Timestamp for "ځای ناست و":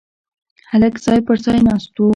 1.45-2.05